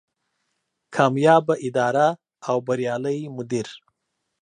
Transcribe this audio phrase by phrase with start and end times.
[0.95, 2.07] کاميابه اداره
[2.49, 3.67] او بريالی مدير